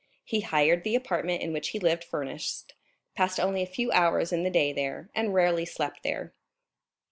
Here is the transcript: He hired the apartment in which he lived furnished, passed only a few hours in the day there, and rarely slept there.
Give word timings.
He 0.25 0.39
hired 0.41 0.83
the 0.83 0.95
apartment 0.95 1.43
in 1.43 1.53
which 1.53 1.67
he 1.69 1.79
lived 1.79 2.03
furnished, 2.03 2.73
passed 3.13 3.39
only 3.39 3.61
a 3.61 3.67
few 3.67 3.91
hours 3.91 4.31
in 4.33 4.41
the 4.41 4.49
day 4.49 4.73
there, 4.73 5.11
and 5.13 5.31
rarely 5.31 5.63
slept 5.63 6.01
there. 6.01 6.33